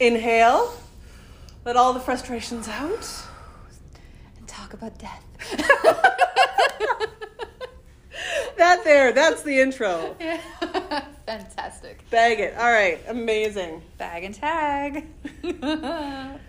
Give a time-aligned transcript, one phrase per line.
[0.00, 0.74] Inhale.
[1.64, 3.08] Let all the frustrations out.
[4.38, 5.24] And talk about death.
[8.58, 10.16] That there, that's the intro.
[10.18, 10.40] Yeah.
[11.26, 12.08] Fantastic.
[12.10, 12.56] Bag it.
[12.58, 13.82] All right, amazing.
[13.98, 15.06] Bag and tag.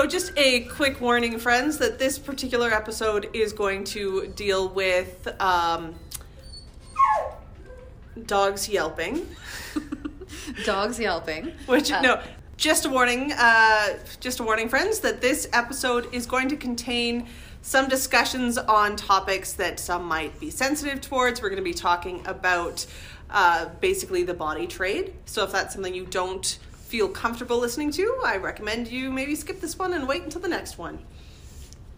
[0.00, 5.28] So, just a quick warning, friends, that this particular episode is going to deal with
[5.38, 5.94] um,
[8.24, 9.26] dogs yelping.
[10.64, 11.52] Dogs yelping.
[11.66, 12.22] Which Uh, no,
[12.56, 17.28] just a warning, uh, just a warning, friends, that this episode is going to contain
[17.60, 21.42] some discussions on topics that some might be sensitive towards.
[21.42, 22.86] We're going to be talking about
[23.28, 25.12] uh, basically the body trade.
[25.26, 26.58] So if that's something you don't
[26.90, 30.48] feel comfortable listening to, I recommend you maybe skip this one and wait until the
[30.48, 30.98] next one.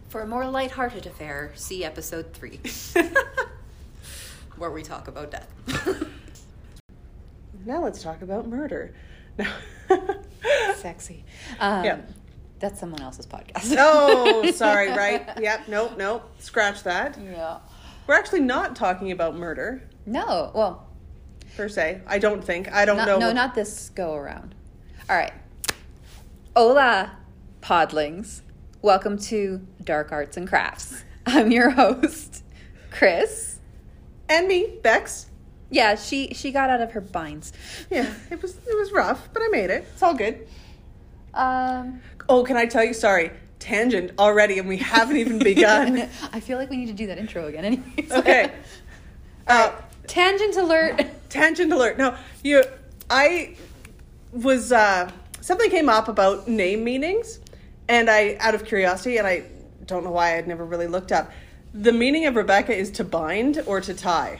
[0.09, 2.59] For a more lighthearted affair, see episode three,
[4.57, 5.49] where we talk about death.
[7.65, 8.93] Now let's talk about murder.
[9.37, 9.45] No.
[10.75, 11.23] Sexy.
[11.61, 12.01] Um, Yeah.
[12.59, 13.73] That's someone else's podcast.
[13.79, 15.25] oh, sorry, right?
[15.39, 16.29] Yep, nope, nope.
[16.39, 17.17] Scratch that.
[17.23, 17.59] Yeah.
[18.05, 20.51] We're actually not talking about murder No.
[20.53, 20.89] Well,
[21.55, 22.01] per se.
[22.05, 22.69] I don't think.
[22.69, 23.17] I don't not, know.
[23.19, 24.55] no, what- not this go around.
[25.13, 25.33] All right.
[26.55, 27.11] Hola,
[27.61, 28.41] podlings.
[28.81, 31.03] Welcome to Dark Arts and Crafts.
[31.27, 32.43] I'm your host,
[32.89, 33.59] Chris.
[34.27, 35.27] And me, Bex.
[35.69, 37.53] Yeah, she she got out of her binds.
[37.91, 39.85] Yeah, it was it was rough, but I made it.
[39.93, 40.47] It's all good.
[41.35, 42.95] Um, Oh, can I tell you?
[42.95, 46.09] Sorry, tangent already, and we haven't even begun.
[46.33, 48.11] I feel like we need to do that intro again, anyways.
[48.11, 48.51] okay.
[49.45, 49.73] Uh,
[50.07, 51.05] Tangent alert.
[51.29, 51.99] tangent alert.
[51.99, 52.63] No, you.
[53.11, 53.55] I
[54.33, 57.39] was uh, something came up about name meanings,
[57.87, 59.45] and I, out of curiosity, and I
[59.85, 61.31] don't know why I'd never really looked up.
[61.73, 64.39] The meaning of Rebecca is to bind or to tie.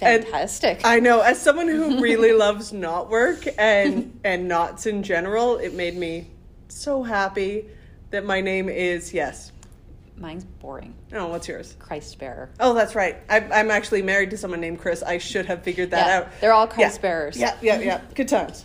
[0.00, 0.82] And Fantastic.
[0.84, 5.74] I know, as someone who really loves knot work and and knots in general, it
[5.74, 6.28] made me
[6.68, 7.66] so happy
[8.10, 9.52] that my name is yes.
[10.16, 10.94] Mine's boring.
[11.12, 11.76] Oh, what's yours?
[11.78, 12.48] Christ bearer.
[12.58, 13.16] Oh, that's right.
[13.28, 15.02] I'm, I'm actually married to someone named Chris.
[15.02, 16.28] I should have figured that Yeah, out.
[16.40, 16.72] they're all Yeah.
[16.74, 17.36] Christ bearers.
[17.36, 18.00] Yeah, yeah, yeah.
[18.14, 18.64] Good times.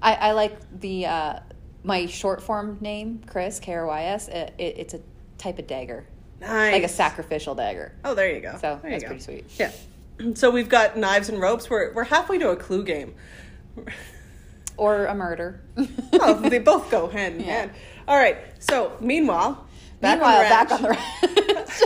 [0.00, 1.40] I, I like the uh,
[1.84, 4.28] my short form name, Chris K R Y S.
[4.28, 5.00] It, it, it's a
[5.36, 6.06] type of dagger,
[6.40, 6.72] Nice.
[6.72, 7.92] like a sacrificial dagger.
[8.04, 8.52] Oh, there you go.
[8.60, 9.08] So There that's go.
[9.08, 9.44] pretty sweet.
[9.58, 9.70] Yeah.
[10.34, 11.70] So we've got knives and ropes.
[11.70, 13.14] We're we're halfway to a clue game.
[14.76, 15.60] Or a murder.
[16.14, 17.46] oh, they both go hand in Yeah.
[17.60, 17.70] hand.
[18.08, 18.36] All right.
[18.58, 19.66] So meanwhile,
[20.00, 21.82] back Meanwhile, on the back on the ranch.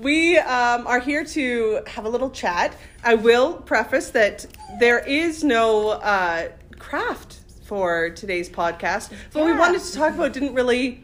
[0.00, 2.76] We um, are here to have a little chat.
[3.02, 4.46] I will preface that
[4.78, 9.12] there is no uh, craft for today's podcast.
[9.32, 11.02] What we wanted to talk about didn't really,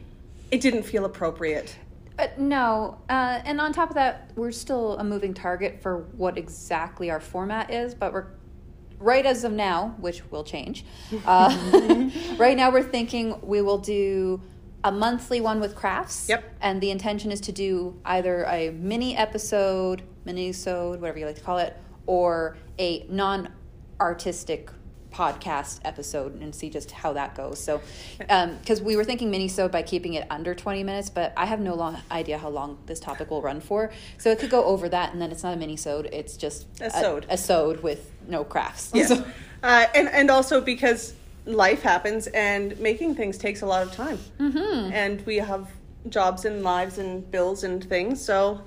[0.53, 1.77] it didn't feel appropriate.
[2.19, 6.39] Uh, no, uh, and on top of that, we're still a moving target for what
[6.39, 8.27] exactly our format is, but we're
[9.01, 10.85] right as of now, which will change.
[11.27, 11.51] Uh,
[12.39, 14.41] right now, we're thinking we will do
[14.85, 16.29] a monthly one with crafts.
[16.29, 16.45] Yep.
[16.61, 21.41] And the intention is to do either a mini episode, mini-sode, whatever you like to
[21.43, 24.71] call it, or a non-artistic
[25.13, 27.61] podcast episode and see just how that goes.
[27.63, 27.81] So,
[28.19, 31.75] because we were thinking mini-sode by keeping it under 20 minutes, but I have no
[31.75, 33.93] long idea how long this topic will run for.
[34.19, 36.91] So it could go over that, and then it's not a mini-sode, it's just A
[36.91, 37.27] sode.
[37.31, 38.91] a, sode with no crafts.
[38.93, 39.09] Yes.
[39.19, 39.25] So-
[39.63, 41.15] Uh, and, and also because
[41.47, 44.19] life happens and making things takes a lot of time.
[44.39, 44.93] Mm-hmm.
[44.93, 45.69] And we have
[46.09, 48.25] jobs and lives and bills and things.
[48.25, 48.61] So,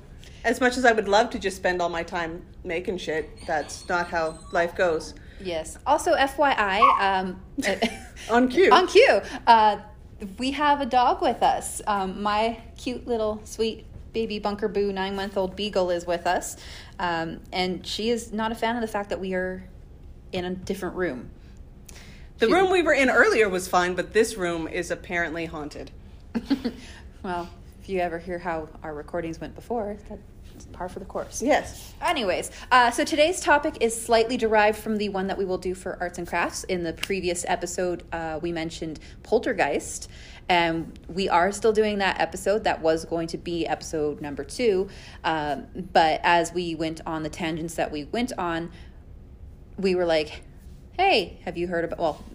[0.43, 3.87] as much as I would love to just spend all my time making shit, that's
[3.89, 5.13] not how life goes.
[5.41, 5.77] Yes.
[5.85, 7.41] Also, FYI, um,
[8.29, 8.71] On cue.
[8.71, 9.79] on cue, uh,
[10.37, 11.81] we have a dog with us.
[11.85, 16.57] Um, my cute little sweet baby Bunker Boo nine month old beagle is with us,
[16.97, 19.63] um, and she is not a fan of the fact that we are
[20.31, 21.29] in a different room.
[22.39, 25.89] The room we were in earlier was fine, but this room is apparently haunted.
[27.23, 27.49] well,
[27.81, 30.21] if you ever hear how our recordings went before, that's
[30.71, 31.41] par for the course.
[31.41, 31.93] Yes.
[32.01, 35.73] Anyways, uh, so today's topic is slightly derived from the one that we will do
[35.73, 36.63] for arts and crafts.
[36.65, 40.09] In the previous episode, uh, we mentioned poltergeist,
[40.49, 42.63] and we are still doing that episode.
[42.63, 44.89] That was going to be episode number two,
[45.23, 48.71] um, but as we went on the tangents that we went on,
[49.77, 50.43] we were like,
[50.97, 52.25] "Hey, have you heard about?" Well,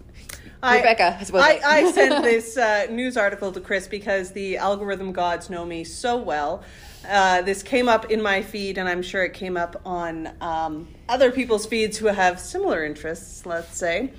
[0.61, 1.37] I- Rebecca, I.
[1.41, 5.83] I, I sent this uh, news article to Chris because the algorithm gods know me
[5.83, 6.63] so well.
[7.07, 10.87] Uh, this came up in my feed, and I'm sure it came up on um,
[11.09, 14.13] other people's feeds who have similar interests, let's say.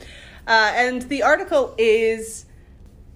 [0.47, 2.45] Uh, and the article is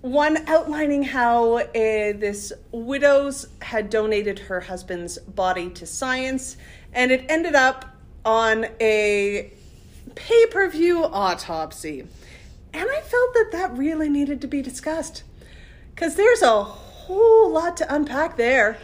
[0.00, 6.56] one outlining how uh, this widow's had donated her husband's body to science,
[6.94, 7.84] and it ended up
[8.24, 9.52] on a
[10.18, 12.00] pay per view autopsy.
[12.00, 15.22] And I felt that that really needed to be discussed
[15.94, 18.76] because there's a whole lot to unpack there.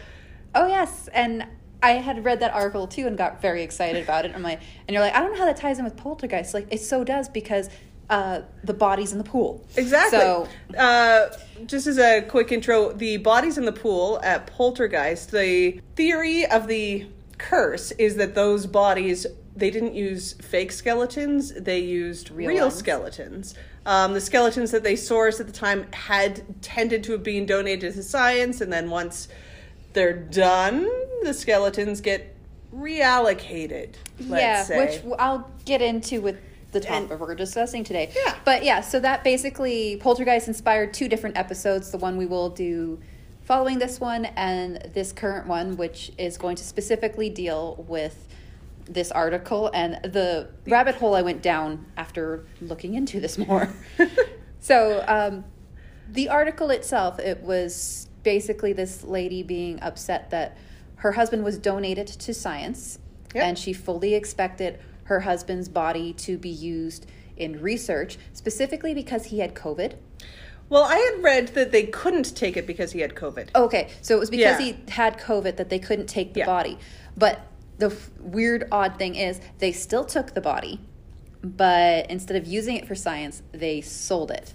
[0.54, 1.44] Oh yes, and
[1.82, 4.32] I had read that article too and got very excited about it.
[4.34, 6.54] I'm like, and you're like, I don't know how that ties in with Poltergeist.
[6.54, 7.69] Like, it so does because
[8.08, 9.66] uh, the bodies in the pool.
[9.76, 10.20] Exactly.
[10.20, 10.48] So
[10.78, 11.28] Uh,
[11.66, 16.69] just as a quick intro, the bodies in the pool at Poltergeist, the theory of
[16.69, 17.06] the
[17.38, 19.26] curse is that those bodies
[19.56, 23.55] they didn't use fake skeletons; they used Real real, skeletons.
[23.87, 27.95] Um, the skeletons that they sourced at the time had tended to have been donated
[27.95, 29.29] to science, and then once
[29.93, 30.89] they're done,
[31.23, 32.35] the skeletons get
[32.75, 33.95] reallocated.
[34.21, 34.79] Let's yeah, say.
[34.79, 36.37] which I'll get into with
[36.73, 38.12] the topic And- we're discussing today.
[38.15, 38.35] Yeah.
[38.45, 41.91] But yeah, so that basically Poltergeist inspired two different episodes.
[41.91, 43.01] The one we will do
[43.43, 48.29] following this one and this current one, which is going to specifically deal with
[48.86, 53.69] this article and the rabbit hole I went down after looking into this more.
[54.60, 55.44] so um,
[56.10, 60.56] the article itself, it was basically this lady being upset that
[60.96, 62.98] her husband was donated to science
[63.34, 63.42] Yep.
[63.44, 67.04] and she fully expected her husband's body to be used
[67.36, 69.94] in research, specifically because he had COVID.
[70.69, 73.48] well, I had read that they couldn't take it because he had COVID.
[73.56, 74.72] Okay, so it was because Yeah.
[74.72, 76.46] he had COVID that they couldn't take the Yeah.
[76.46, 76.78] body.
[77.16, 77.40] But
[77.79, 80.81] the f- weird, odd thing is, they still took the body,
[81.43, 84.55] but instead of using it for science, they sold it.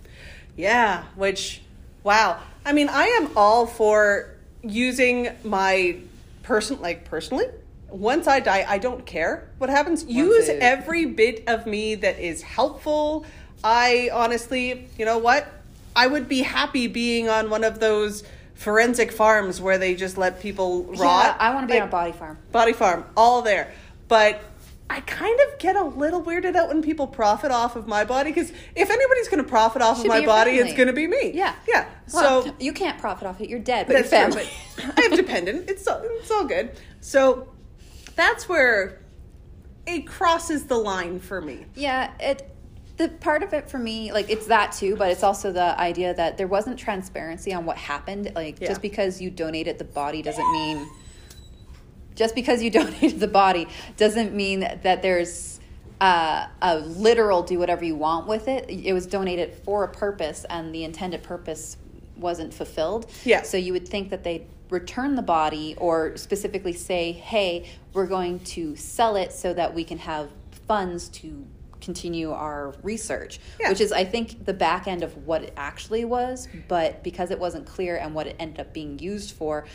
[0.56, 1.62] Yeah, which,
[2.04, 2.39] wow.
[2.66, 5.98] I mean, I am all for using my
[6.44, 7.45] person, like personally.
[7.89, 10.06] Once I die, I don't care what happens.
[10.06, 13.25] Use it- every bit of me that is helpful.
[13.63, 15.48] I honestly, you know what?
[15.95, 18.24] I would be happy being on one of those
[18.59, 20.97] forensic farms where they just let people rot.
[21.00, 22.38] Yeah, I want to be Like, on a body farm.
[22.51, 23.71] Body Farm, all there.
[24.09, 24.41] But
[24.89, 28.31] I kind of get a little weirded out when people profit off of my body
[28.31, 30.67] because if anybody's going to profit off Should of my body, family.
[30.69, 31.31] it's going to be me.
[31.33, 31.88] Yeah, yeah.
[32.13, 33.50] Well, so you can't profit off it.
[33.50, 34.50] You're dead, but your true, family.
[34.75, 35.69] but I have dependent.
[35.69, 36.71] It's all, it's all good.
[37.00, 37.47] So
[38.17, 39.01] that's where
[39.88, 41.65] it crosses the line for me.
[41.75, 42.53] Yeah, it
[43.00, 46.13] the part of it for me, like it's that too, but it's also the idea
[46.13, 48.31] that there wasn't transparency on what happened.
[48.36, 48.68] Like Yeah.
[48.68, 50.88] just because you donated the body doesn't mean
[52.13, 55.62] just because you donated the body doesn't mean that there's
[56.01, 58.69] uh, a literal do whatever you want with it.
[58.69, 61.78] It was donated for a purpose, and the intended purpose
[62.18, 63.10] wasn't fulfilled.
[63.24, 63.44] Yeah.
[63.44, 68.40] So you would think that they'd return the body, or specifically say, "Hey, we're going
[68.56, 70.30] to sell it so that we can have
[70.68, 71.46] funds to
[71.81, 73.69] continue our research." Yeah.
[73.69, 76.47] Which is, I think, the back end of what it actually was.
[76.67, 79.65] But because it wasn't clear and what it ended up being used for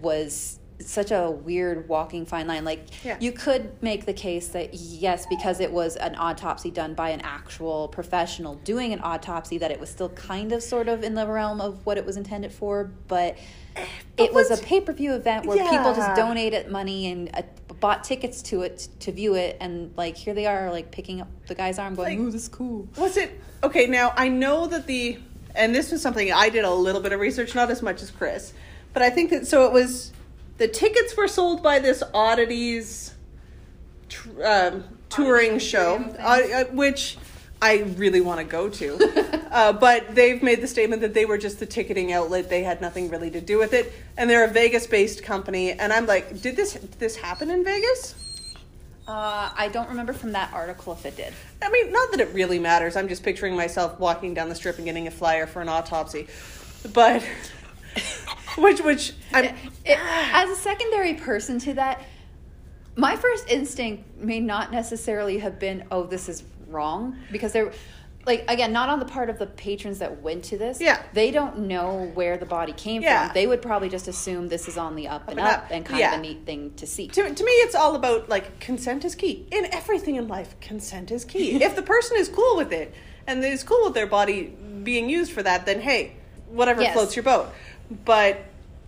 [0.00, 2.64] was such a weird walking fine line.
[2.64, 3.16] Like Yeah.
[3.20, 7.20] you could make the case that yes, because it was an autopsy done by an
[7.20, 11.26] actual professional doing an autopsy, that it was still kind of sort of in the
[11.26, 13.36] realm of what it was intended for, but.
[13.74, 17.42] But it was a pay per view event where people just donated money and uh,
[17.82, 21.28] bought tickets to it to view it, and like here they are, like picking up
[21.48, 23.86] the guy's arm, going, Like- "Ooh, this is cool." Was it okay?
[23.86, 25.18] Now I know that the
[25.54, 28.10] and this was something I did a little bit of research, not as much as
[28.10, 28.54] Chris,
[28.94, 30.12] but I think that so it was
[30.58, 33.14] the tickets were sold by this oddities
[34.08, 37.18] tr- um, touring show, uh, uh, which
[37.62, 39.46] I really want to go to.
[39.52, 42.80] uh, but they've made the statement that they were just the ticketing outlet; they had
[42.80, 45.70] nothing really to do with it, and they're a Vegas-based company.
[45.70, 48.16] And I'm like, did this did this happen in Vegas?
[49.06, 51.32] Uh, I don't remember from that article if it did.
[51.60, 52.96] I mean, not that it really matters.
[52.96, 56.26] I'm just picturing myself walking down the strip and getting a flyer for an autopsy.
[56.92, 57.22] But
[58.58, 59.44] which which I'm
[59.84, 62.02] It- as a secondary person to that,
[62.96, 66.42] my first instinct may not necessarily have been, "Oh, this is
[66.72, 67.72] wrong," because they're
[68.24, 70.80] like again not on the part of the patrons that went to this.
[70.80, 71.02] Yeah.
[71.12, 73.26] they don't know where the body came Yeah.
[73.26, 73.34] from.
[73.34, 75.70] They would probably just assume this is on the up, and and up, up.
[75.72, 76.12] and kind Yeah.
[76.14, 77.08] of a neat thing to see.
[77.08, 79.46] to, to me it's all about like consent is key.
[79.50, 81.60] In everything in life, consent is key.
[81.62, 82.94] if the person is cool with it
[83.26, 86.12] and is cool with their body being used for that, then hey,
[86.48, 86.92] whatever Yes.
[86.94, 87.48] floats your boat.
[88.04, 88.38] But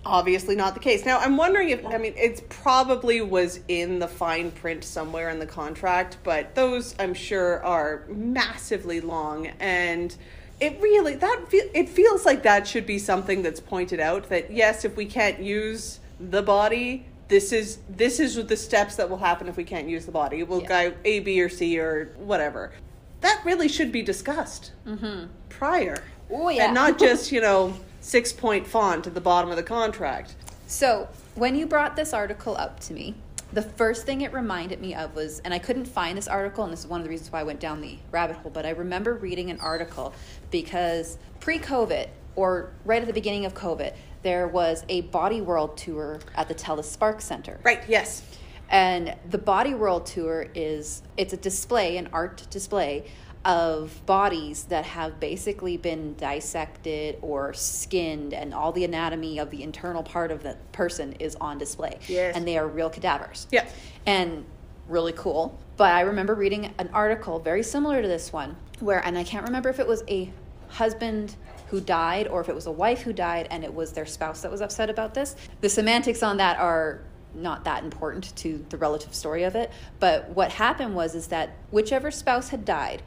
[0.06, 1.04] obviously not the case.
[1.04, 5.38] Now I'm wondering if I mean it's probably was in the fine print somewhere in
[5.38, 10.14] the contract, but those I'm sure are massively long and
[10.60, 14.50] it really that feel, it feels like that should be something that's pointed out that
[14.50, 19.18] yes, if we can't use the body this is this is the steps that will
[19.18, 20.42] happen if we can't use the body.
[20.42, 20.90] We'll Yeah.
[20.90, 22.72] go A, B, or C or whatever.
[23.20, 25.26] That really should be discussed mm-hmm.
[25.48, 26.04] prior.
[26.30, 26.66] Oh, yeah.
[26.66, 30.34] And not just, you know, six point font at the bottom of the contract.
[30.66, 33.14] So, when you brought this article up to me,
[33.52, 36.72] the first thing it reminded me of was, and I couldn't find this article, and
[36.72, 38.70] this is one of the reasons why I went down the rabbit hole, but I
[38.70, 40.12] remember reading an article
[40.50, 45.76] because pre COVID, or right at the beginning of COVID, there was a Body World
[45.76, 47.58] tour at the Telus Spark Center.
[47.62, 48.22] Right, yes.
[48.70, 53.04] And the Body World Tour is it's a display, an art display
[53.44, 59.62] of bodies that have basically been dissected or skinned and all the anatomy of the
[59.62, 61.98] internal part of the person is on display.
[62.08, 62.34] Yes.
[62.36, 63.46] And they are real cadavers.
[63.50, 63.68] Yeah.
[64.06, 64.44] And
[64.88, 65.58] really cool.
[65.76, 69.46] But I remember reading an article very similar to this one where and I can't
[69.46, 70.32] remember if it was a
[70.68, 71.36] husband
[71.68, 74.42] who died or if it was a wife who died and it was their spouse
[74.42, 75.36] that was upset about this.
[75.60, 77.00] The semantics on that are
[77.34, 81.50] not that important to the relative story of it, but what happened was is that
[81.70, 83.02] whichever spouse had died,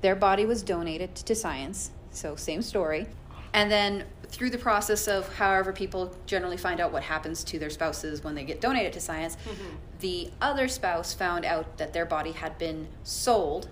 [0.00, 1.90] their body was donated to science.
[2.10, 3.06] So same story.
[3.52, 7.70] And then through the process of however people generally find out what happens to their
[7.70, 9.76] spouses when they get donated to science, mm-hmm.
[10.00, 13.68] the other spouse found out that their body had been sold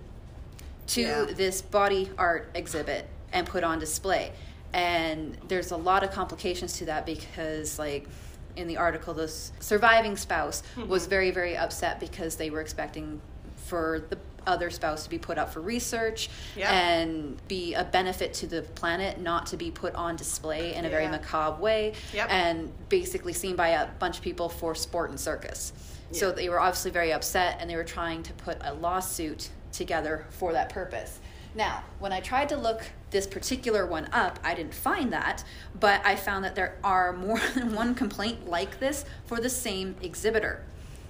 [0.89, 1.27] to Yeah.
[1.35, 4.33] this body art exhibit and put on display.
[4.73, 8.09] And there's a lot of complications to that because, like,
[8.57, 10.89] in the article, this surviving spouse mm-hmm.
[10.89, 13.21] was very, very upset because they were expecting
[13.57, 16.71] for the other spouse to be put up for research Yeah.
[16.73, 20.89] and be a benefit to the planet, not to be put on display in a
[20.89, 22.29] very macabre way Yep.
[22.31, 25.73] and basically seen by a bunch of people for sport and circus.
[26.13, 30.25] So they were obviously very upset and they were trying to put a lawsuit together
[30.31, 31.19] for that purpose.
[31.55, 35.43] Now, when I tried to look this particular one up, I didn't find that,
[35.79, 39.97] but I found that there are more than one complaint like this for the same
[40.03, 40.63] exhibitor.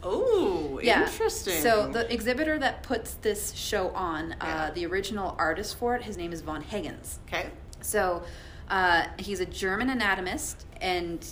[0.08, 1.02] Oh, yeah.
[1.04, 1.60] interesting.
[1.62, 4.64] So the exhibitor that puts this show on, Yeah.
[4.66, 7.18] uh, the original artist for it, his name is Von Hagens.
[7.26, 7.50] Okay.
[7.80, 8.22] So
[8.70, 11.24] uh, he's a German anatomist, and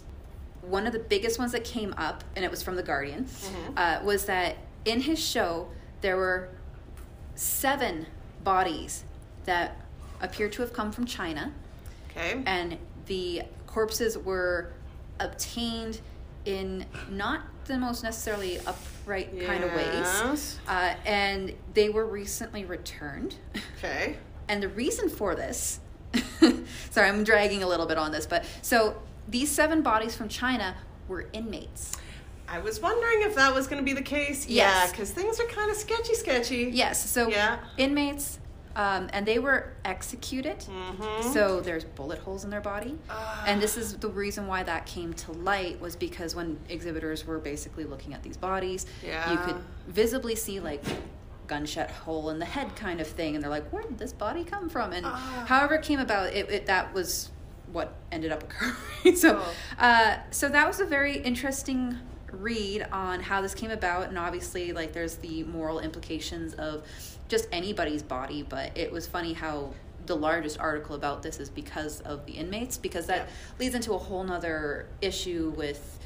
[0.62, 3.26] one of the biggest ones that came up, and it was from The Guardian,
[3.76, 5.68] uh, was that in his show
[6.00, 6.48] there were
[7.34, 8.06] seven
[8.42, 9.04] bodies
[9.44, 9.76] that
[10.20, 11.52] appear to have come from China,
[12.10, 12.42] Okay.
[12.46, 14.72] and the corpses were
[15.20, 16.00] obtained
[16.44, 20.58] in not the most necessarily upright kind of ways.
[20.68, 23.36] Uh, and they were recently returned.
[23.78, 24.16] Okay.
[24.46, 25.80] And the reason for this,
[26.90, 30.76] sorry, I'm dragging a little bit on this, but so these seven bodies from China
[31.08, 31.92] were inmates.
[32.46, 34.46] I was wondering if that was going to be the case.
[34.46, 36.70] Yeah, because things are kind of sketchy, sketchy.
[36.74, 37.58] Yes, so Yeah.
[37.78, 38.38] inmates,
[38.76, 40.58] um, and they were executed.
[40.60, 41.32] Mhm.
[41.32, 42.98] So there's bullet holes in their body.
[43.10, 43.44] Ah.
[43.46, 47.38] and this is the reason why that came to light was because when exhibitors were
[47.38, 49.56] basically looking at these bodies, you could
[49.88, 50.82] visibly see like
[51.46, 54.44] gunshot hole in the head kind of thing, and they're like, "Where did this body
[54.44, 55.44] come from?" And Ah.
[55.46, 57.30] however it came about, it, it that was
[57.70, 59.14] what ended up occurring.
[59.16, 59.54] so, Oh.
[59.84, 61.98] uh, so that was a very interesting
[62.32, 66.82] read on how this came about, and obviously, like, there's the moral implications of
[67.34, 68.42] just anybody's body.
[68.48, 69.72] But it was funny how
[70.06, 73.32] the largest article about this is because of the inmates, because that Yeah.
[73.58, 75.98] leads into a whole nother issue with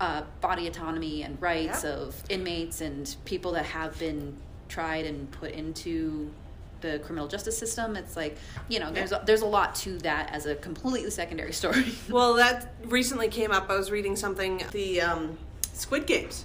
[0.00, 1.90] uh, body autonomy and rights Yeah.
[1.94, 4.36] of inmates and people that have been
[4.68, 6.30] tried and put into
[6.82, 7.96] the criminal justice system.
[7.96, 8.36] It's like
[8.68, 11.86] you know, there's a, there's a lot to that as a completely secondary story.
[12.08, 13.68] Well, that recently came up.
[13.68, 14.62] I was reading something.
[14.70, 15.36] The um,
[15.72, 16.44] Squid Games.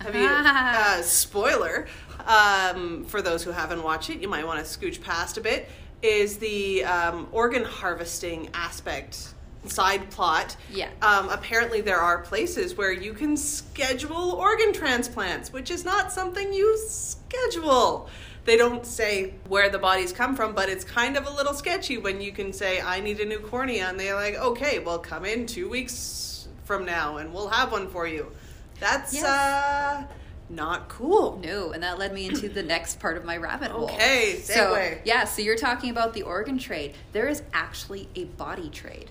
[0.00, 0.28] Have you?
[0.78, 1.86] Uh, spoiler
[2.26, 4.20] um, for those who haven't watched it.
[4.20, 5.68] You might want to scooch past a bit.
[6.02, 9.34] Is the um, organ harvesting aspect
[9.66, 10.56] side plot?
[10.70, 10.90] Yeah.
[11.02, 16.52] Um, apparently, there are places where you can schedule organ transplants, which is not something
[16.52, 18.08] you schedule.
[18.44, 21.98] They don't say where the bodies come from, but it's kind of a little sketchy
[21.98, 25.24] when you can say, I need a new cornea, and they're like, okay, well, come
[25.24, 26.28] in two weeks
[26.68, 28.30] from now and we'll have one for you.
[28.80, 29.24] That's Yes.
[29.24, 30.04] uh,
[30.50, 31.38] not cool.
[31.42, 33.84] No, and that led me into the next part of my rabbit hole.
[33.84, 36.94] Okay, so yeah, so you're talking about the organ trade.
[37.12, 39.10] There is actually a body trade.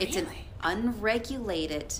[0.00, 0.46] It's Really?
[0.62, 1.94] an unregulated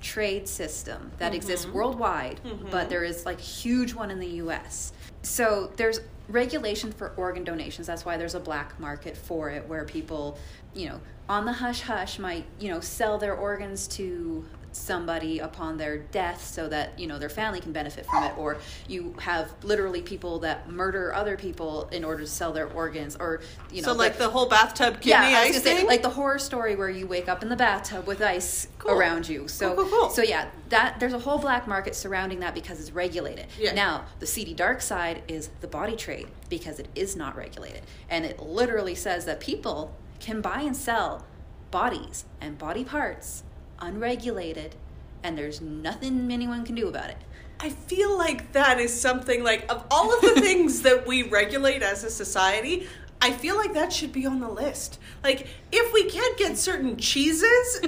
[0.00, 1.74] trade system that exists Mm-hmm.
[1.76, 2.40] worldwide,
[2.70, 4.92] but there is like huge one in the US.
[5.22, 7.86] So there's regulation for organ donations.
[7.86, 10.38] That's why there's a black market for it where people,
[10.74, 15.76] you know, on the hush hush might, you know, sell their organs to somebody upon
[15.76, 18.56] their death so that you know their family can benefit from it or
[18.88, 23.40] you have literally people that murder other people in order to sell their organs or
[23.70, 25.86] you know so like the- the whole bathtub kidney yeah, ice gonna say, thing.
[25.86, 28.92] like the horror story where you wake up in the bathtub with ice Cool.
[28.98, 29.46] around you.
[29.46, 30.10] So, Cool, cool, cool.
[30.10, 33.46] so yeah, that there's a whole black market surrounding that because it's regulated.
[33.58, 33.74] Yeah.
[33.74, 38.24] Now, the seedy dark side is the body trade because it is not regulated, and
[38.24, 41.24] it literally says that people can buy and sell
[41.70, 43.44] bodies and body parts
[43.82, 44.74] unregulated,
[45.22, 47.18] and there's nothing anyone can do about it.
[47.60, 51.82] I feel like that is something like of all of the things that we regulate
[51.82, 52.88] as a society,
[53.20, 54.98] I feel like that should be on the list.
[55.22, 57.80] Like if we can't get certain cheeses,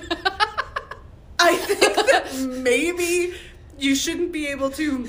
[1.41, 3.35] I think that maybe
[3.79, 5.09] you shouldn't be able to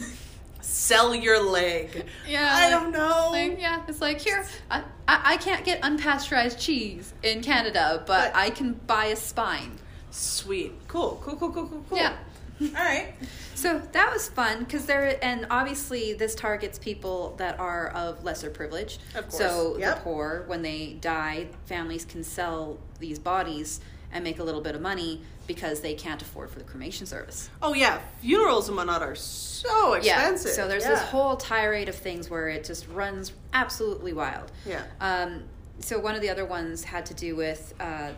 [0.62, 2.06] sell your leg.
[2.28, 2.52] Yeah.
[2.52, 3.30] I don't know.
[3.32, 8.34] Like, yeah, it's like here, I, I, I can't get unpasteurized cheese in Canada, but,
[8.34, 9.78] But- I can buy a spine.
[10.16, 10.74] Sweet.
[10.88, 11.20] Cool.
[11.24, 11.36] Cool.
[11.36, 11.52] Cool.
[11.52, 11.68] Cool.
[11.68, 11.86] Cool.
[11.90, 11.98] Cool.
[11.98, 12.16] Yeah.
[12.62, 13.14] All right.
[13.54, 18.50] So that was fun because there, and obviously this targets people that are of lesser
[18.50, 19.00] privilege.
[19.14, 19.96] Of course, So yep.
[19.98, 23.82] the poor, when they die, families can sell these bodies
[24.14, 27.50] and make a little bit of money because they can't afford for the cremation service.
[27.62, 30.52] Oh yeah, funerals and whatnot are so expensive.
[30.52, 30.56] Yeah.
[30.56, 30.92] So there's Yeah.
[30.92, 34.52] this whole tirade of things where it just runs absolutely wild.
[34.66, 34.84] Yeah.
[35.02, 35.44] Um,
[35.80, 38.12] so one of the other ones had to do with uh,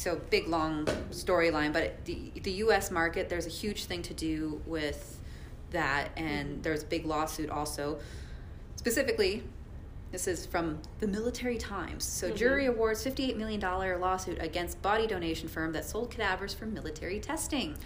[0.00, 2.90] so big long storyline, but the the U.S.
[2.90, 5.20] market there's a huge thing to do with
[5.72, 7.98] that, and there's a big lawsuit also.
[8.76, 9.42] Specifically,
[10.10, 12.04] this is from the Military Times.
[12.04, 12.36] So mm-hmm.
[12.36, 17.20] jury awards 58 million dollar lawsuit against body donation firm that sold cadavers for military
[17.20, 17.76] testing.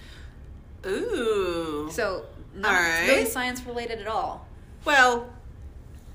[0.86, 1.88] Ooh.
[1.90, 3.08] So not right.
[3.08, 4.46] really science related at all.
[4.84, 5.28] well,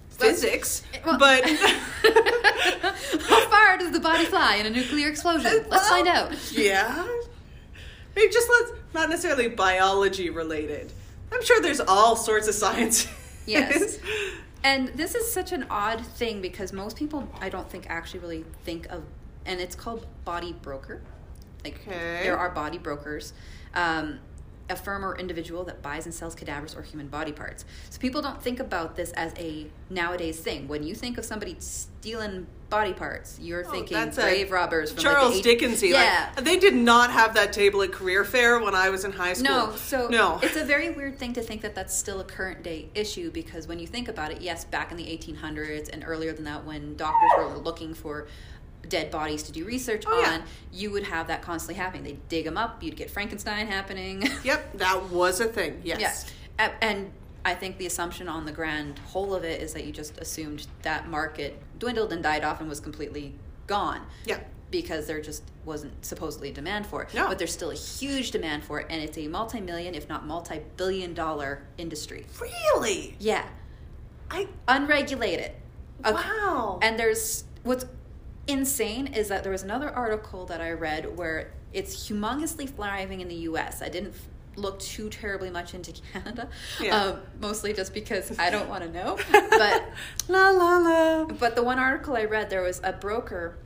[0.10, 1.44] physics, Well- but
[3.28, 5.66] How far does the body fly in a nuclear explosion?
[5.70, 6.34] Let's find out.
[6.52, 7.08] yeah.
[8.16, 10.92] Maybe just let's not necessarily biology related.
[11.32, 13.08] I'm sure there's all sorts of science.
[13.46, 14.00] Yes.
[14.62, 18.44] And this is such an odd thing because most people, I don't think, actually really
[18.66, 19.04] think of,
[19.46, 21.02] and it's called body broker.
[21.64, 22.20] Like Okay.
[22.24, 23.32] there are body brokers,
[23.74, 24.20] um,
[24.70, 27.64] a firm or individual that buys and sells cadavers or human body parts.
[27.90, 30.68] So people don't think about this as a nowadays thing.
[30.68, 35.36] When you think of somebody stealing body parts, you're Oh, thinking grave robbers from Charles
[35.36, 35.90] like Dickensy.
[35.90, 36.30] Yeah.
[36.36, 39.34] Like, they did not have that table at career fair when I was in high
[39.34, 39.46] school.
[39.70, 40.40] No, so no.
[40.44, 43.68] it's a very weird thing to think that that's still a current day issue because
[43.68, 46.96] when you think about it, yes, back in the 1800s and earlier than that, when
[46.96, 48.28] doctors were looking for
[48.88, 50.34] dead bodies to do research Oh, yeah.
[50.36, 52.04] on, you would have that constantly happening.
[52.04, 54.24] They'd dig them up, you'd get Frankenstein happening.
[54.44, 55.82] Yep, that was a thing.
[55.84, 56.32] Yes.
[56.60, 56.72] Yeah.
[56.82, 57.12] And
[57.46, 60.68] I think the assumption on the grand whole of it is that you just assumed
[60.82, 63.36] that market dwindled and died off and was completely
[63.68, 64.40] gone Yeah.
[64.72, 67.14] because there just wasn't supposedly a demand for it.
[67.14, 67.28] No.
[67.28, 70.26] But there's still a huge demand for it, and it's a multi million, if not
[70.26, 72.26] multi billion dollar industry.
[72.40, 73.16] Really?
[73.20, 73.46] Yeah.
[74.32, 75.52] I Unregulated.
[76.06, 76.14] Okay.
[76.14, 76.80] wow.
[76.82, 77.86] And there's what's
[78.48, 83.28] insane is that there was another article that I read where it's humongously thriving in
[83.28, 83.82] the US.
[83.82, 84.16] I didn't
[84.56, 86.50] look too terribly much into Canada,
[86.82, 86.96] Yeah.
[87.02, 89.18] um, mostly just because I don't want to know.
[89.50, 89.84] But
[90.28, 91.26] la la la.
[91.26, 93.58] but the one article I read, there was a broker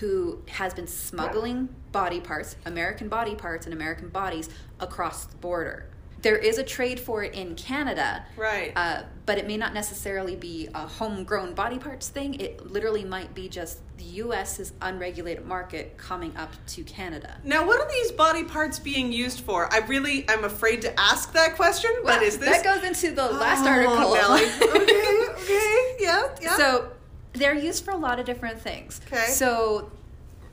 [0.00, 5.86] who has been smuggling body parts, American body parts and American bodies across the border.
[6.22, 8.72] There is a trade for it in Canada, Right.
[8.74, 12.40] uh, but it may not necessarily be a homegrown body parts thing.
[12.40, 17.36] It literally might be just the U.S.'s unregulated market coming up to Canada.
[17.44, 19.72] Now, what are these body parts being used for?
[19.72, 21.90] I really, I'm afraid to ask that question.
[22.02, 24.14] Well, but is this that goes into the last Oh, article.
[24.14, 24.44] Nelly.
[24.82, 26.56] okay, okay, yeah, yeah.
[26.56, 26.90] So
[27.34, 29.00] they're used for a lot of different things.
[29.06, 29.26] Okay.
[29.26, 29.90] So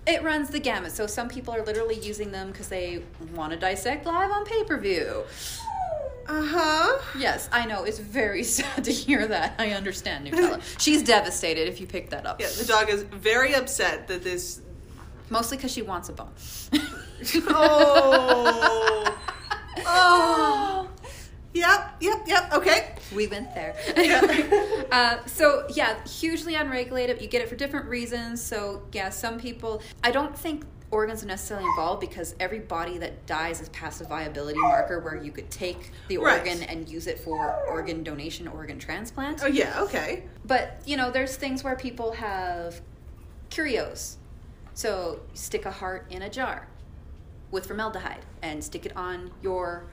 [0.05, 0.91] it runs the gamut.
[0.91, 3.03] So some people are literally using them because they
[3.35, 5.23] want to dissect live on pay per view.
[6.27, 6.99] uh huh.
[7.17, 7.83] Yes, I know.
[7.83, 9.55] It's very sad to hear that.
[9.59, 10.61] I understand, Nutella.
[10.79, 12.39] She's devastated if you pick that up.
[12.41, 14.61] Yeah, the dog is very upset that this.
[15.29, 16.29] Mostly because she wants a bone.
[17.47, 19.17] Oh.
[19.85, 20.89] oh.
[21.53, 22.53] Yep, yep, yep.
[22.53, 22.95] Okay.
[23.15, 23.75] We went there.
[24.91, 27.21] uh, so yeah, hugely unregulated.
[27.21, 28.41] You get it for different reasons.
[28.43, 29.81] So yeah, some people.
[30.03, 34.03] I don't think organs are necessarily involved because every body that dies is past a
[34.05, 36.37] viability marker where you could take the Right.
[36.39, 39.43] organ and use it for organ donation, organ transplant.
[39.43, 39.81] Oh yeah.
[39.81, 40.23] Okay.
[40.45, 42.81] But you know, there's things where people have
[43.49, 44.17] curios.
[44.75, 46.67] So stick a heart in a jar
[47.51, 49.85] with formaldehyde and stick it on your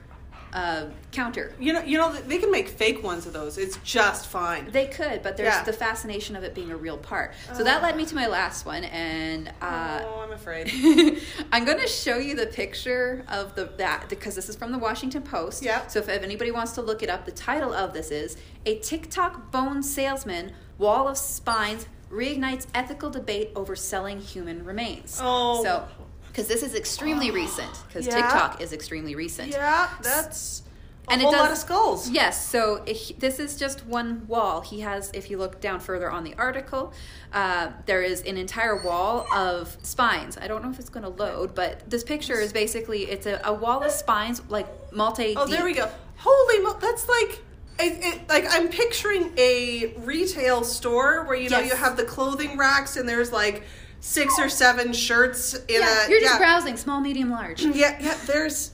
[0.53, 1.53] uh, counter.
[1.59, 3.57] You know, you know, they can make fake ones of those.
[3.57, 4.69] It's just fine.
[4.71, 5.63] They could, but there's Yeah.
[5.63, 7.33] the fascination of it being a real part.
[7.53, 10.69] So that led me to my last one, and uh, oh, I'm afraid.
[11.51, 14.77] I'm going to show you the picture of the that because this is from the
[14.79, 15.63] Washington Post.
[15.63, 15.87] Yeah.
[15.87, 19.51] So if anybody wants to look it up, the title of this is "A TikTok
[19.51, 25.63] Bone Salesman Wall of Spines Reignites Ethical Debate Over Selling Human Remains." Oh.
[25.63, 25.87] So,
[26.31, 28.15] because this is extremely recent, because Yeah.
[28.15, 29.49] TikTok is extremely recent.
[29.51, 30.63] Yeah, that's
[31.07, 32.09] a And it whole lot of skulls.
[32.09, 34.61] Yes, so it, this is just one wall.
[34.61, 36.93] He has, if you look down further on the article,
[37.33, 40.37] uh, there is an entire wall of spines.
[40.37, 43.41] I don't know if it's going to load, but this picture is basically it's a,
[43.43, 45.33] a wall of spines, like multi.
[45.35, 45.89] Oh, there we go.
[46.17, 46.77] Holy mo!
[46.79, 47.43] That's like.
[47.79, 51.71] It, it, like I'm picturing a retail store where you know Yes.
[51.71, 53.63] you have the clothing racks and there's like
[54.01, 56.37] six or seven shirts in Yeah, a you're just yeah.
[56.39, 57.61] browsing small, medium, large.
[57.63, 58.71] yeah yeah there's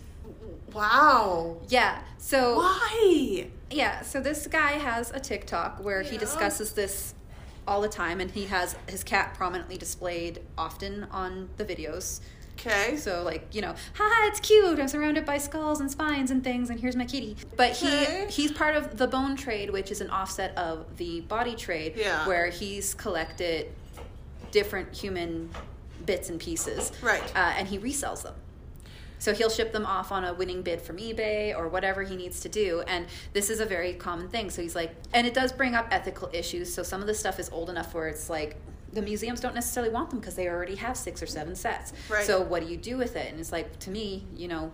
[0.73, 1.99] wow Yeah.
[2.17, 7.13] So why yeah, so this guy has a TikTok where he discusses this
[7.67, 12.21] all the time, and he has his cat prominently displayed often on the videos.
[12.57, 14.79] okay So like you know, haha, it's cute.
[14.79, 17.35] I'm surrounded by skulls and spines and things, and here's my kitty.
[17.57, 18.25] But Okay.
[18.29, 21.93] he he's part of the bone trade, which is an offset of the body trade,
[21.97, 22.25] Yeah.
[22.27, 23.67] where he's collected
[24.57, 25.51] different human
[26.07, 27.21] bits and pieces, Right.
[27.35, 28.33] Uh, and he resells them.
[29.19, 32.39] So he'll ship them off on a winning bid from eBay or whatever he needs
[32.39, 32.81] to do.
[32.87, 34.49] And this is a very common thing.
[34.49, 36.73] So he's like, and it does bring up ethical issues.
[36.73, 38.57] So some of the stuff is old enough where it's like,
[38.93, 41.93] the museums don't necessarily want them because they already have six or seven sets.
[42.09, 42.25] Right.
[42.25, 43.29] So what do you do with it?
[43.29, 44.71] And it's like, to me, you know,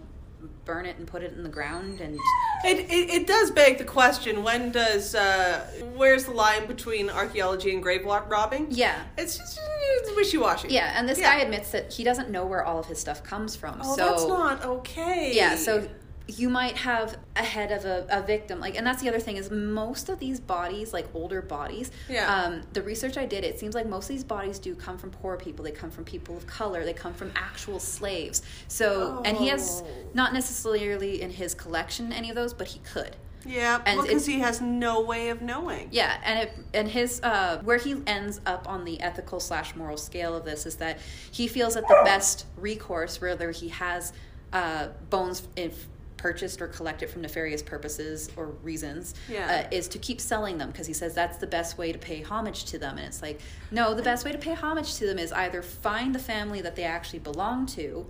[0.65, 2.00] burn it and put it in the ground.
[2.00, 2.17] And
[2.65, 5.65] It, it, it does beg the question when does uh,
[5.96, 9.04] where's the line between archaeology and grave robbing yeah.
[9.17, 9.60] it's just
[10.00, 10.93] it's wishy-washy Yeah.
[10.98, 11.36] And this Yeah.
[11.36, 13.80] guy admits that he doesn't know where all of his stuff comes from.
[13.84, 15.88] oh so that's not okay Yeah, so
[16.26, 19.36] you might have a head of a, a victim, like, and that's the other thing
[19.36, 21.91] is most of these bodies, like older bodies.
[22.08, 22.34] Yeah.
[22.34, 25.12] Um, the research I did, it seems like most of these bodies do come from
[25.12, 25.65] poor people.
[25.65, 26.86] They come from people of color.
[26.86, 28.41] They come from actual slaves.
[28.69, 29.88] So, and he has Oh.
[30.13, 33.17] not necessarily in his collection any of those, but he could.
[33.45, 37.21] Yeah and because it- he has no way of knowing Yeah, and it, and his
[37.23, 40.99] uh, where he ends up on the ethical slash moral scale of this is that
[41.32, 44.13] he feels that the best recourse, whether he has
[44.53, 49.65] uh, bones if purchased or collected from nefarious purposes or reasons, Yeah.
[49.65, 52.21] uh, is to keep selling them because he says that's the best way to pay
[52.21, 52.97] homage to them.
[52.97, 56.15] And it's like, no, the best way to pay homage to them is either find
[56.15, 58.06] the family that they actually belong to.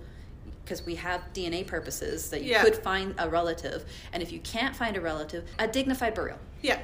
[0.64, 2.62] Because we have DNA purposes that you Yeah.
[2.62, 6.38] could find a relative, and if you can't find a relative, a dignified burial.
[6.62, 6.78] Yeah.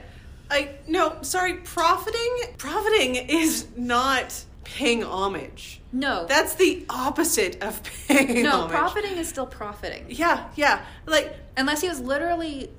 [0.50, 5.80] I no, sorry, profiting profiting is not paying homage.
[5.92, 8.70] No, That's the opposite of paying no, homage.
[8.70, 10.06] profiting is still profiting.
[10.08, 10.84] Yeah, yeah.
[11.06, 12.70] Like Unless he was literally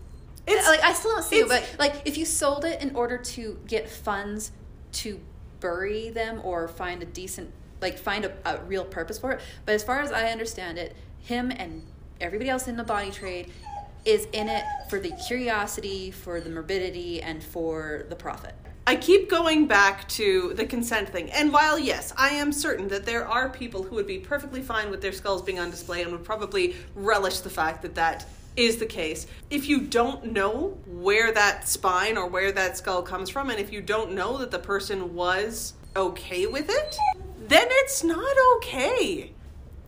[0.48, 3.18] It's- like I still don't see it, but like if you sold it in order
[3.18, 4.52] to get funds
[4.94, 5.20] to
[5.60, 7.52] bury them or find a decent
[7.82, 9.42] like find a, a real purpose for it.
[9.66, 11.84] But as far as I understand it, him and
[12.20, 13.52] everybody else in the body trade
[14.06, 18.56] is in it for the curiosity, for the morbidity, and for the profit.
[18.88, 21.30] I keep going back to the consent thing.
[21.32, 24.90] And while, yes, I am certain that there are people who would be perfectly fine
[24.90, 28.26] with their skulls being on display and would probably relish the fact that that
[28.58, 33.30] is the case, if you don't know where that spine or where that skull comes
[33.30, 36.98] from, and if you don't know that the person was okay with it,
[37.52, 39.32] then it's not okay.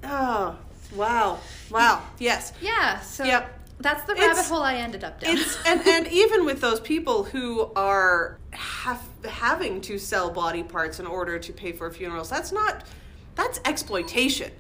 [0.04, 0.58] Oh,
[0.95, 1.39] wow.
[1.69, 2.04] Wow.
[2.19, 2.54] Yes.
[2.62, 3.60] Yeah, so Yep.
[3.80, 5.38] that's the It's- rabbit hole I ended up down.
[5.38, 10.99] It's and and even with those people who are have, having to sell body parts
[10.99, 12.84] in order to pay for funerals, that's not
[13.36, 14.52] that's exploitation.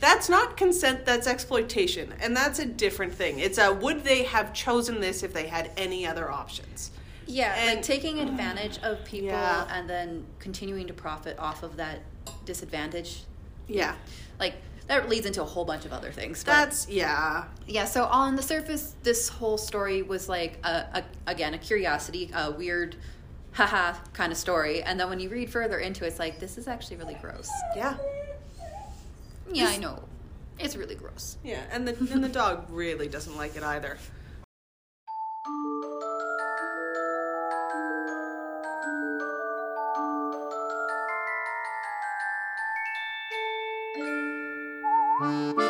[0.00, 1.06] That's not consent.
[1.06, 3.38] That's exploitation, and that's a different thing.
[3.38, 6.90] It's a would they have chosen this if they had any other options?
[7.28, 9.66] Yeah, like taking advantage of people Yeah.
[9.72, 12.00] and then continuing to profit off of that
[12.46, 13.24] disadvantage.
[13.68, 13.96] Yeah,
[14.40, 14.54] Like
[14.86, 16.44] that leads into a whole bunch of other things.
[16.44, 17.46] But that's yeah.
[17.66, 22.30] yeah, so on the surface, this whole story was like a, a again a curiosity,
[22.32, 22.94] a weird,
[23.52, 24.82] haha kind of story.
[24.84, 27.50] And then when you read further into it, it's like this is actually really gross.
[27.76, 27.96] Yeah,
[29.52, 30.04] Yeah, I know,
[30.60, 31.36] it's really gross.
[31.44, 33.98] yeah, and the and the dog really doesn't like it either.
[45.18, 45.65] Thank